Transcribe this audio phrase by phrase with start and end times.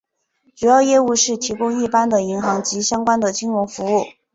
[0.55, 4.03] 主要业务是提供一般的银行及相关的金融服务。